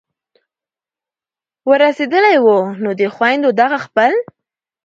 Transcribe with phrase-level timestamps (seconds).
[1.69, 4.11] ور رسېدلي وو نو دې خویندو دغه خپل